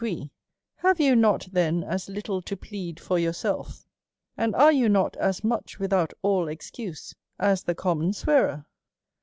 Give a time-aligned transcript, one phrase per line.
[0.01, 0.31] 21 gree,
[0.77, 3.85] have you not then as little to plead for yourself,
[4.35, 8.65] and are you not as much without all excuse^ as the common swearer